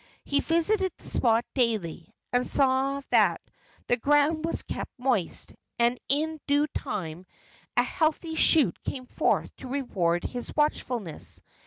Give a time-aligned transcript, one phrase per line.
[0.25, 3.39] He visited the spot daily and saw that
[3.85, 7.27] the ground was kept moist, and in due time
[7.77, 11.43] a healthy shoot came forth to reward his watchfulness.